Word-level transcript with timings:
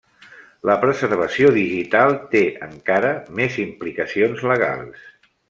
La 0.69 0.77
preservació 0.85 1.51
digital 1.57 2.15
té 2.33 2.41
encara 2.69 3.13
més 3.41 3.61
implicacions 3.67 4.43
legals. 4.55 5.07